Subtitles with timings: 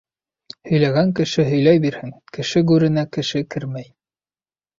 [0.69, 3.87] Һөйләгән кеше һөйләй бирһен, кеше гүренә кеше кермәй.